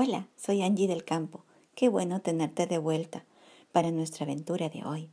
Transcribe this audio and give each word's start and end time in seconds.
Hola, 0.00 0.28
soy 0.36 0.62
Angie 0.62 0.86
del 0.86 1.04
Campo. 1.04 1.42
Qué 1.74 1.88
bueno 1.88 2.20
tenerte 2.20 2.68
de 2.68 2.78
vuelta 2.78 3.24
para 3.72 3.90
nuestra 3.90 4.26
aventura 4.26 4.68
de 4.68 4.84
hoy. 4.84 5.10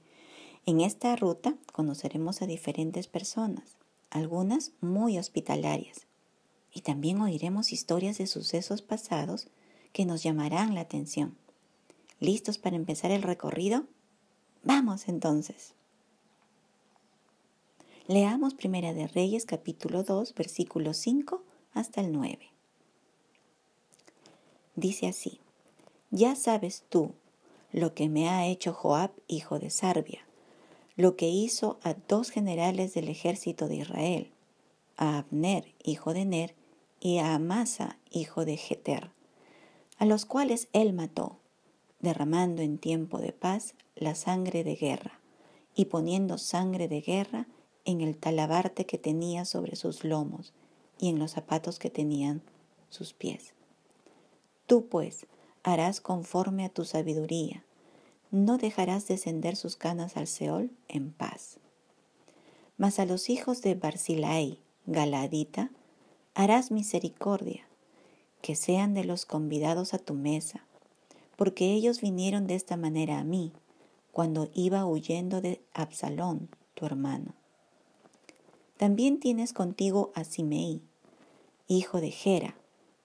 En 0.68 0.80
esta 0.80 1.16
ruta 1.16 1.56
conoceremos 1.74 2.44
a 2.44 2.46
diferentes 2.46 3.08
personas, 3.08 3.78
algunas 4.12 4.74
muy 4.82 5.18
hospitalarias, 5.18 6.06
y 6.72 6.82
también 6.82 7.20
oiremos 7.20 7.74
historias 7.74 8.20
de 8.20 8.28
sucesos 8.28 8.84
pasados 8.84 9.48
que 9.92 10.06
nos 10.06 10.22
llamarán 10.22 10.76
la 10.76 10.82
atención. 10.82 11.36
¿Listos 12.20 12.60
para 12.60 12.76
empezar 12.76 13.10
el 13.10 13.24
recorrido? 13.24 13.86
Vamos 14.64 15.08
entonces. 15.08 15.74
Leamos 18.06 18.54
Primera 18.54 18.94
de 18.94 19.08
Reyes 19.08 19.48
capítulo 19.48 20.04
2 20.04 20.36
versículo 20.36 20.94
5 20.94 21.42
hasta 21.74 22.02
el 22.02 22.12
9. 22.12 22.55
Dice 24.76 25.08
así, 25.08 25.40
ya 26.12 26.36
sabes 26.36 26.84
tú 26.90 27.14
lo 27.72 27.94
que 27.94 28.10
me 28.10 28.30
ha 28.30 28.46
hecho 28.46 28.74
Joab, 28.74 29.12
hijo 29.28 29.60
de 29.60 29.70
Sarbia, 29.70 30.26
lo 30.96 31.16
que 31.16 31.30
hizo 31.30 31.80
a 31.84 31.94
dos 31.94 32.30
generales 32.30 32.94
del 32.94 33.10
ejército 33.10 33.68
de 33.68 33.78
Israel, 33.78 34.32
a 34.98 35.18
Abner, 35.18 35.74
hijo 35.84 36.14
de 36.14 36.26
Ner, 36.26 36.56
y 37.00 37.20
a 37.20 37.36
Amasa, 37.36 38.00
hijo 38.12 38.46
de 38.46 38.58
Jeter, 38.58 39.12
a 39.98 40.06
los 40.06 40.26
cuales 40.26 40.70
él 40.74 40.94
mató, 40.94 41.40
derramando 42.00 42.62
en 42.62 42.78
tiempo 42.78 43.20
de 43.20 43.32
paz 43.32 43.76
la 43.96 44.16
sangre 44.16 44.64
de 44.64 44.76
guerra, 44.76 45.20
y 45.76 45.86
poniendo 45.86 46.38
sangre 46.38 46.88
de 46.88 47.02
guerra 47.02 47.48
en 47.84 48.02
el 48.02 48.18
talabarte 48.18 48.86
que 48.86 48.98
tenía 48.98 49.46
sobre 49.46 49.76
sus 49.76 50.04
lomos 50.04 50.54
y 50.98 51.10
en 51.10 51.20
los 51.20 51.32
zapatos 51.32 51.80
que 51.80 51.90
tenían 51.90 52.42
sus 52.90 53.14
pies. 53.14 53.55
Tú 54.68 54.88
pues 54.88 55.28
harás 55.64 56.02
conforme 56.02 56.66
a 56.66 56.70
tu 56.70 56.86
sabiduría, 56.86 57.64
no 58.32 58.58
dejarás 58.58 59.08
descender 59.08 59.56
sus 59.56 59.76
canas 59.76 60.18
al 60.18 60.28
Seol 60.28 60.72
en 60.88 61.12
paz. 61.12 61.58
Mas 62.78 63.00
a 63.00 63.06
los 63.06 63.30
hijos 63.30 63.62
de 63.62 63.76
Barzilai, 63.76 64.60
Galadita, 64.86 65.72
harás 66.34 66.72
misericordia, 66.72 67.66
que 68.42 68.56
sean 68.56 68.94
de 68.94 69.04
los 69.04 69.26
convidados 69.26 69.94
a 69.94 70.00
tu 70.00 70.14
mesa, 70.14 70.66
porque 71.38 71.74
ellos 71.74 72.02
vinieron 72.02 72.48
de 72.48 72.56
esta 72.56 72.78
manera 72.78 73.20
a 73.20 73.24
mí, 73.24 73.54
cuando 74.12 74.50
iba 74.54 74.86
huyendo 74.86 75.42
de 75.42 75.62
Absalón, 75.74 76.50
tu 76.74 76.86
hermano. 76.86 77.34
También 78.78 79.20
tienes 79.20 79.54
contigo 79.54 80.12
a 80.16 80.24
Simei, 80.24 80.82
hijo 81.68 82.02
de 82.02 82.12
Gera, 82.12 82.56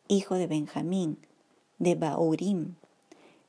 hijo 0.09 0.35
de 0.35 0.47
Benjamín, 0.47 1.19
de 1.81 1.95
Baurim, 1.95 2.75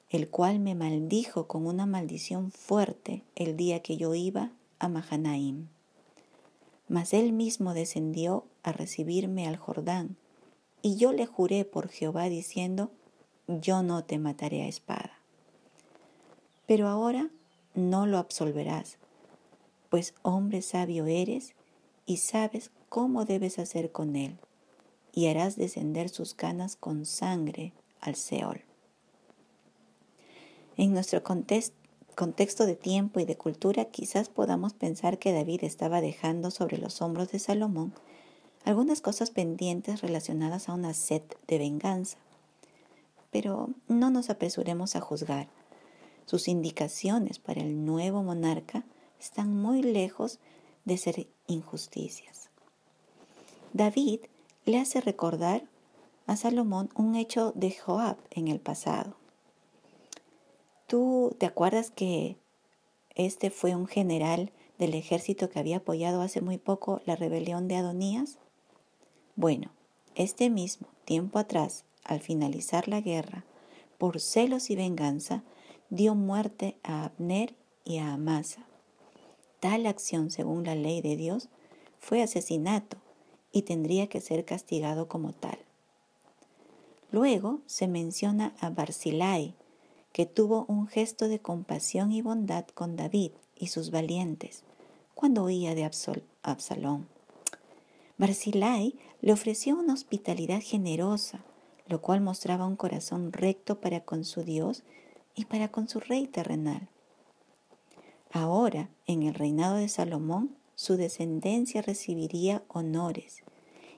el 0.09 0.29
cual 0.29 0.59
me 0.59 0.73
maldijo 0.73 1.47
con 1.47 1.67
una 1.67 1.85
maldición 1.85 2.49
fuerte 2.49 3.23
el 3.35 3.57
día 3.57 3.81
que 3.81 3.97
yo 3.97 4.15
iba 4.15 4.51
a 4.79 4.87
Mahanaim. 4.87 5.67
Mas 6.87 7.13
él 7.13 7.33
mismo 7.33 7.73
descendió 7.73 8.45
a 8.63 8.71
recibirme 8.71 9.47
al 9.47 9.57
Jordán, 9.57 10.15
y 10.81 10.95
yo 10.95 11.11
le 11.11 11.25
juré 11.25 11.65
por 11.65 11.89
Jehová 11.89 12.29
diciendo, 12.29 12.89
yo 13.47 13.83
no 13.83 14.05
te 14.05 14.17
mataré 14.17 14.61
a 14.61 14.67
espada. 14.67 15.19
Pero 16.67 16.87
ahora 16.87 17.29
no 17.75 18.05
lo 18.05 18.17
absolverás, 18.17 18.97
pues 19.89 20.13
hombre 20.21 20.61
sabio 20.61 21.05
eres 21.05 21.53
y 22.05 22.17
sabes 22.17 22.71
cómo 22.87 23.25
debes 23.25 23.59
hacer 23.59 23.91
con 23.91 24.15
él, 24.15 24.37
y 25.13 25.27
harás 25.27 25.57
descender 25.57 26.07
sus 26.07 26.33
canas 26.33 26.77
con 26.77 27.05
sangre 27.05 27.73
al 28.01 28.15
Seol. 28.15 28.63
En 30.77 30.93
nuestro 30.93 31.21
contexto 31.23 32.65
de 32.65 32.75
tiempo 32.75 33.19
y 33.19 33.25
de 33.25 33.37
cultura, 33.37 33.85
quizás 33.85 34.29
podamos 34.29 34.73
pensar 34.73 35.19
que 35.19 35.31
David 35.31 35.63
estaba 35.63 36.01
dejando 36.01 36.51
sobre 36.51 36.77
los 36.77 37.01
hombros 37.01 37.31
de 37.31 37.39
Salomón 37.39 37.93
algunas 38.63 39.01
cosas 39.01 39.31
pendientes 39.31 40.01
relacionadas 40.01 40.69
a 40.69 40.73
una 40.73 40.93
sed 40.93 41.23
de 41.47 41.57
venganza. 41.57 42.17
Pero 43.31 43.69
no 43.87 44.09
nos 44.09 44.29
apresuremos 44.29 44.95
a 44.95 45.01
juzgar. 45.01 45.47
Sus 46.25 46.47
indicaciones 46.47 47.39
para 47.39 47.61
el 47.61 47.85
nuevo 47.85 48.23
monarca 48.23 48.83
están 49.19 49.55
muy 49.55 49.81
lejos 49.81 50.39
de 50.85 50.97
ser 50.97 51.27
injusticias. 51.47 52.49
David 53.73 54.21
le 54.65 54.79
hace 54.79 55.01
recordar 55.01 55.63
a 56.31 56.37
Salomón 56.37 56.89
un 56.95 57.15
hecho 57.15 57.51
de 57.55 57.71
Joab 57.71 58.15
en 58.29 58.47
el 58.47 58.61
pasado. 58.61 59.17
¿Tú 60.87 61.35
te 61.37 61.45
acuerdas 61.45 61.91
que 61.91 62.37
este 63.15 63.49
fue 63.49 63.75
un 63.75 63.85
general 63.85 64.53
del 64.77 64.93
ejército 64.93 65.49
que 65.49 65.59
había 65.59 65.77
apoyado 65.77 66.21
hace 66.21 66.39
muy 66.39 66.57
poco 66.57 67.01
la 67.05 67.17
rebelión 67.17 67.67
de 67.67 67.75
Adonías? 67.75 68.37
Bueno, 69.35 69.71
este 70.15 70.49
mismo, 70.49 70.87
tiempo 71.03 71.37
atrás, 71.37 71.83
al 72.05 72.21
finalizar 72.21 72.87
la 72.87 73.01
guerra, 73.01 73.43
por 73.97 74.21
celos 74.21 74.69
y 74.69 74.77
venganza, 74.77 75.43
dio 75.89 76.15
muerte 76.15 76.77
a 76.81 77.03
Abner 77.03 77.55
y 77.83 77.97
a 77.97 78.13
Amasa. 78.13 78.65
Tal 79.59 79.85
acción, 79.85 80.31
según 80.31 80.63
la 80.63 80.75
ley 80.75 81.01
de 81.01 81.17
Dios, 81.17 81.49
fue 81.99 82.21
asesinato 82.21 82.95
y 83.51 83.63
tendría 83.63 84.07
que 84.07 84.21
ser 84.21 84.45
castigado 84.45 85.09
como 85.09 85.33
tal. 85.33 85.59
Luego 87.11 87.59
se 87.65 87.87
menciona 87.87 88.55
a 88.59 88.69
Barzilai, 88.69 89.53
que 90.13 90.25
tuvo 90.25 90.65
un 90.67 90.87
gesto 90.87 91.27
de 91.27 91.39
compasión 91.39 92.11
y 92.11 92.21
bondad 92.21 92.65
con 92.67 92.95
David 92.95 93.31
y 93.55 93.67
sus 93.67 93.91
valientes 93.91 94.63
cuando 95.13 95.43
huía 95.43 95.75
de 95.75 95.89
Absalón. 96.41 97.07
Barzilai 98.17 98.95
le 99.21 99.33
ofreció 99.33 99.77
una 99.77 99.93
hospitalidad 99.93 100.61
generosa, 100.61 101.43
lo 101.87 102.01
cual 102.01 102.21
mostraba 102.21 102.65
un 102.65 102.75
corazón 102.75 103.31
recto 103.31 103.79
para 103.81 103.99
con 103.99 104.25
su 104.25 104.43
Dios 104.43 104.83
y 105.35 105.45
para 105.45 105.69
con 105.69 105.89
su 105.89 105.99
rey 105.99 106.27
terrenal. 106.27 106.87
Ahora, 108.31 108.89
en 109.05 109.23
el 109.23 109.33
reinado 109.33 109.75
de 109.75 109.89
Salomón, 109.89 110.55
su 110.75 110.95
descendencia 110.95 111.81
recibiría 111.81 112.63
honores 112.69 113.43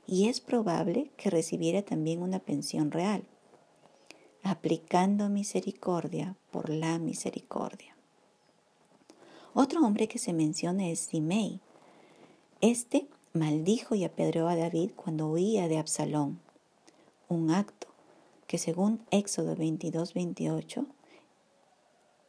y 0.06 0.28
es 0.28 0.42
probable 0.42 1.12
que 1.18 1.30
recibiera 1.30 1.82
también 1.82 2.22
una 2.22 2.40
pensión 2.40 2.92
real, 2.92 3.24
aplicando 4.44 5.30
misericordia 5.30 6.36
por 6.52 6.70
la 6.70 7.00
misericordia. 7.00 7.96
Otro 9.54 9.86
hombre 9.86 10.08
que 10.08 10.20
se 10.20 10.34
menciona 10.34 10.90
es 10.90 11.00
Simei. 11.00 11.60
Este 12.62 13.08
maldijo 13.34 13.96
y 13.96 14.04
apedreó 14.04 14.48
a 14.48 14.56
David 14.56 14.92
cuando 14.96 15.28
huía 15.28 15.68
de 15.68 15.78
Absalón, 15.78 16.40
un 17.30 17.52
acto 17.52 17.88
que 18.48 18.58
según 18.58 19.02
Éxodo 19.12 19.56
22-28 19.56 20.86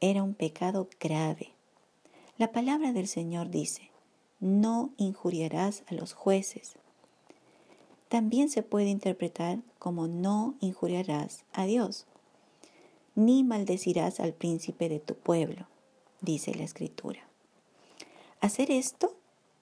era 0.00 0.22
un 0.22 0.34
pecado 0.34 0.88
grave 1.00 1.54
la 2.36 2.50
palabra 2.50 2.92
del 2.92 3.06
Señor 3.06 3.48
dice, 3.48 3.92
no 4.40 4.90
injuriarás 4.96 5.84
a 5.86 5.94
los 5.94 6.14
jueces. 6.14 6.74
También 8.14 8.48
se 8.48 8.62
puede 8.62 8.90
interpretar 8.90 9.58
como 9.80 10.06
no 10.06 10.54
injuriarás 10.60 11.42
a 11.52 11.66
Dios, 11.66 12.06
ni 13.16 13.42
maldecirás 13.42 14.20
al 14.20 14.34
príncipe 14.34 14.88
de 14.88 15.00
tu 15.00 15.16
pueblo, 15.16 15.66
dice 16.20 16.54
la 16.54 16.62
escritura. 16.62 17.18
Hacer 18.40 18.70
esto 18.70 19.16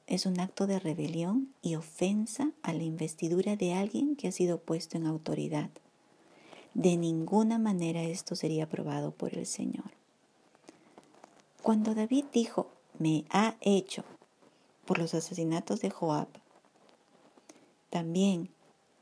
es 0.07 0.27
un 0.27 0.39
acto 0.39 0.67
de 0.67 0.79
rebelión 0.79 1.49
y 1.63 1.77
ofensa 1.77 2.51
a 2.63 2.75
la 2.75 2.83
investidura 2.83 3.57
de 3.57 3.73
alguien 3.73 4.17
que 4.17 4.29
ha 4.29 4.33
sido 4.33 4.59
puesto 4.59 4.99
en 4.99 5.07
autoridad. 5.07 5.71
De 6.75 6.99
ninguna 6.99 7.57
manera 7.57 8.03
esto 8.03 8.37
sería 8.37 8.65
aprobado 8.65 9.13
por 9.13 9.33
el 9.35 9.47
Señor. 9.47 9.93
Cuando 11.63 11.95
David 11.95 12.27
dijo, 12.35 12.67
me 12.99 13.25
ha 13.31 13.57
hecho 13.63 14.05
por 14.85 14.99
los 14.99 15.15
asesinatos 15.15 15.81
de 15.81 15.89
Joab, 15.89 16.29
también 17.93 18.49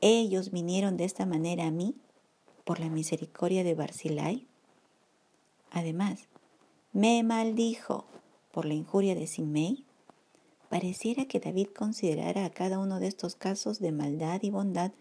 ellos 0.01 0.51
vinieron 0.51 0.97
de 0.97 1.05
esta 1.05 1.25
manera 1.25 1.67
a 1.67 1.71
mí 1.71 1.95
por 2.65 2.81
la 2.81 2.89
misericordia 2.89 3.63
de 3.63 3.73
Barzilai. 3.73 4.45
Además, 5.71 6.27
me 6.91 7.23
maldijo 7.23 8.03
por 8.51 8.65
la 8.65 8.73
injuria 8.73 9.15
de 9.15 9.27
Simei. 9.27 9.85
Pareciera 10.67 11.23
que 11.23 11.39
David 11.39 11.67
considerara 11.67 12.43
a 12.43 12.49
cada 12.49 12.79
uno 12.79 12.99
de 12.99 13.07
estos 13.07 13.35
casos 13.35 13.79
de 13.79 13.93
maldad 13.93 14.41
y 14.43 14.49
bondad 14.49 14.91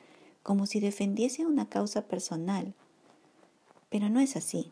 como 0.45 0.67
si 0.67 0.79
defendiese 0.79 1.45
una 1.45 1.69
causa 1.69 2.07
personal. 2.07 2.75
Pero 3.89 4.09
no 4.09 4.21
es 4.21 4.37
así. 4.37 4.71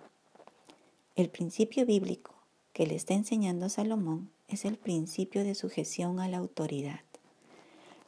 El 1.16 1.28
principio 1.28 1.84
bíblico 1.86 2.34
que 2.72 2.86
le 2.86 2.94
está 2.94 3.14
enseñando 3.14 3.68
Salomón 3.68 4.30
es 4.46 4.64
el 4.64 4.78
principio 4.78 5.42
de 5.42 5.56
sujeción 5.56 6.20
a 6.20 6.28
la 6.28 6.38
autoridad. 6.38 7.07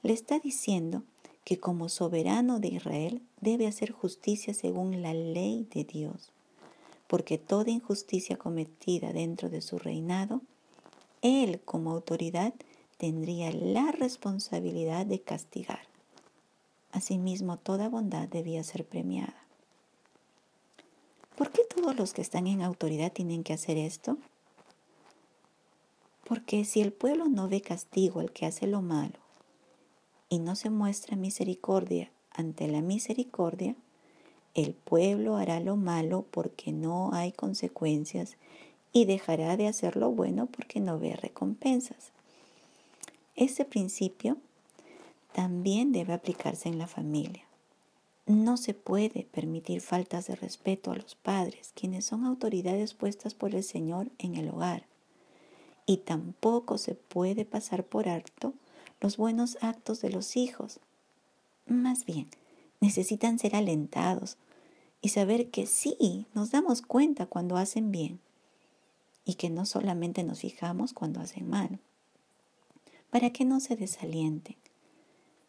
Le 0.02 0.14
está 0.14 0.38
diciendo 0.38 1.02
que 1.44 1.58
como 1.58 1.90
soberano 1.90 2.58
de 2.58 2.68
Israel 2.68 3.20
debe 3.40 3.66
hacer 3.66 3.90
justicia 3.90 4.54
según 4.54 5.02
la 5.02 5.12
ley 5.12 5.66
de 5.74 5.84
Dios, 5.84 6.32
porque 7.06 7.36
toda 7.36 7.70
injusticia 7.70 8.36
cometida 8.36 9.12
dentro 9.12 9.50
de 9.50 9.60
su 9.60 9.78
reinado, 9.78 10.40
él 11.20 11.60
como 11.64 11.90
autoridad 11.90 12.54
tendría 12.96 13.52
la 13.52 13.92
responsabilidad 13.92 15.04
de 15.04 15.20
castigar. 15.20 15.82
Asimismo, 16.92 17.58
toda 17.58 17.88
bondad 17.88 18.26
debía 18.26 18.64
ser 18.64 18.86
premiada. 18.86 19.36
¿Por 21.36 21.52
qué 21.52 21.62
todos 21.64 21.94
los 21.96 22.14
que 22.14 22.22
están 22.22 22.46
en 22.46 22.62
autoridad 22.62 23.12
tienen 23.12 23.44
que 23.44 23.52
hacer 23.52 23.76
esto? 23.76 24.16
Porque 26.24 26.64
si 26.64 26.80
el 26.80 26.92
pueblo 26.92 27.28
no 27.28 27.48
ve 27.48 27.60
castigo 27.60 28.20
al 28.20 28.32
que 28.32 28.46
hace 28.46 28.66
lo 28.66 28.82
malo 28.82 29.29
y 30.30 30.38
no 30.38 30.56
se 30.56 30.70
muestra 30.70 31.16
misericordia 31.16 32.10
ante 32.30 32.68
la 32.68 32.80
misericordia, 32.80 33.74
el 34.54 34.72
pueblo 34.72 35.36
hará 35.36 35.60
lo 35.60 35.76
malo 35.76 36.24
porque 36.30 36.72
no 36.72 37.10
hay 37.12 37.32
consecuencias 37.32 38.36
y 38.92 39.04
dejará 39.04 39.56
de 39.56 39.66
hacer 39.66 39.96
lo 39.96 40.10
bueno 40.10 40.46
porque 40.46 40.80
no 40.80 40.98
ve 40.98 41.14
recompensas. 41.16 42.12
Ese 43.36 43.64
principio 43.64 44.36
también 45.32 45.92
debe 45.92 46.12
aplicarse 46.12 46.68
en 46.68 46.78
la 46.78 46.86
familia. 46.86 47.44
No 48.26 48.56
se 48.56 48.74
puede 48.74 49.26
permitir 49.32 49.80
faltas 49.80 50.26
de 50.26 50.36
respeto 50.36 50.92
a 50.92 50.96
los 50.96 51.14
padres, 51.16 51.72
quienes 51.74 52.04
son 52.04 52.24
autoridades 52.24 52.94
puestas 52.94 53.34
por 53.34 53.54
el 53.54 53.64
Señor 53.64 54.08
en 54.18 54.36
el 54.36 54.48
hogar. 54.48 54.84
Y 55.86 55.98
tampoco 55.98 56.78
se 56.78 56.94
puede 56.94 57.44
pasar 57.44 57.84
por 57.84 58.08
alto 58.08 58.54
los 59.00 59.16
buenos 59.16 59.58
actos 59.60 60.00
de 60.00 60.10
los 60.10 60.36
hijos. 60.36 60.80
Más 61.66 62.04
bien, 62.04 62.28
necesitan 62.80 63.38
ser 63.38 63.56
alentados 63.56 64.36
y 65.00 65.10
saber 65.10 65.50
que 65.50 65.66
sí, 65.66 66.26
nos 66.34 66.50
damos 66.50 66.82
cuenta 66.82 67.26
cuando 67.26 67.56
hacen 67.56 67.90
bien 67.90 68.20
y 69.24 69.34
que 69.34 69.50
no 69.50 69.64
solamente 69.66 70.22
nos 70.24 70.40
fijamos 70.40 70.92
cuando 70.92 71.20
hacen 71.20 71.48
mal, 71.48 71.78
para 73.10 73.30
que 73.30 73.44
no 73.44 73.60
se 73.60 73.76
desalienten 73.76 74.56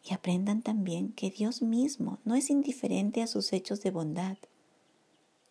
y 0.04 0.14
aprendan 0.14 0.62
también 0.62 1.12
que 1.12 1.30
Dios 1.30 1.62
mismo 1.62 2.18
no 2.24 2.34
es 2.34 2.50
indiferente 2.50 3.22
a 3.22 3.26
sus 3.26 3.52
hechos 3.52 3.82
de 3.82 3.90
bondad, 3.90 4.36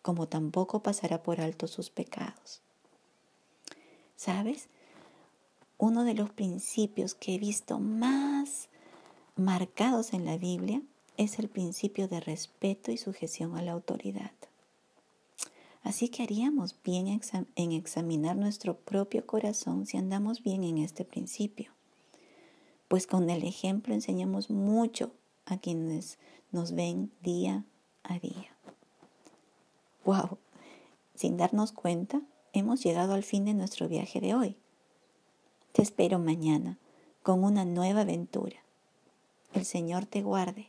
como 0.02 0.26
tampoco 0.26 0.82
pasará 0.82 1.22
por 1.22 1.40
alto 1.40 1.68
sus 1.68 1.90
pecados. 1.90 2.60
¿Sabes? 4.16 4.68
Uno 5.82 6.04
de 6.04 6.14
los 6.14 6.30
principios 6.30 7.16
que 7.16 7.34
he 7.34 7.38
visto 7.40 7.80
más 7.80 8.68
marcados 9.34 10.12
en 10.12 10.24
la 10.24 10.38
Biblia 10.38 10.80
es 11.16 11.40
el 11.40 11.48
principio 11.48 12.06
de 12.06 12.20
respeto 12.20 12.92
y 12.92 12.96
sujeción 12.96 13.56
a 13.56 13.62
la 13.62 13.72
autoridad. 13.72 14.30
Así 15.82 16.08
que 16.08 16.22
haríamos 16.22 16.76
bien 16.84 17.20
en 17.56 17.72
examinar 17.72 18.36
nuestro 18.36 18.76
propio 18.76 19.26
corazón 19.26 19.84
si 19.84 19.96
andamos 19.96 20.44
bien 20.44 20.62
en 20.62 20.78
este 20.78 21.04
principio, 21.04 21.72
pues 22.86 23.08
con 23.08 23.28
el 23.28 23.42
ejemplo 23.42 23.92
enseñamos 23.92 24.50
mucho 24.50 25.10
a 25.46 25.58
quienes 25.58 26.16
nos 26.52 26.76
ven 26.76 27.10
día 27.22 27.64
a 28.04 28.20
día. 28.20 28.56
¡Wow! 30.04 30.38
Sin 31.16 31.36
darnos 31.36 31.72
cuenta, 31.72 32.22
hemos 32.52 32.84
llegado 32.84 33.14
al 33.14 33.24
fin 33.24 33.46
de 33.46 33.54
nuestro 33.54 33.88
viaje 33.88 34.20
de 34.20 34.36
hoy. 34.36 34.56
Te 35.72 35.80
espero 35.80 36.18
mañana 36.18 36.78
con 37.22 37.44
una 37.44 37.64
nueva 37.64 38.02
aventura. 38.02 38.56
El 39.54 39.64
Señor 39.64 40.04
te 40.04 40.22
guarde. 40.22 40.68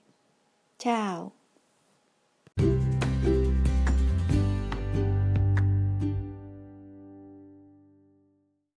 Chao. 0.80 1.34